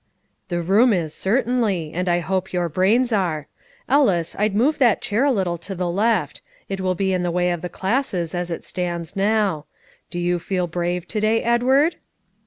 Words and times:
"The 0.47 0.63
room 0.63 0.93
is, 0.93 1.13
certainly; 1.13 1.91
and 1.93 2.09
I 2.09 2.21
hope 2.21 2.51
your 2.51 2.67
brains 2.69 3.13
are. 3.13 3.45
Ellis, 3.87 4.35
I'd 4.39 4.55
move 4.55 4.79
that 4.79 4.99
chair 4.99 5.23
a 5.25 5.31
little 5.31 5.59
to 5.59 5.75
the 5.75 5.87
left; 5.91 6.41
it 6.67 6.81
will 6.81 6.95
be 6.95 7.13
in 7.13 7.21
the 7.21 7.29
way 7.29 7.51
of 7.51 7.61
the 7.61 7.69
classes 7.69 8.33
as 8.33 8.49
it 8.49 8.65
stands 8.65 9.15
now. 9.15 9.67
Do 10.09 10.17
you 10.17 10.39
feel 10.39 10.65
brave 10.65 11.07
to 11.09 11.19
day, 11.19 11.43
Edward?" 11.43 11.97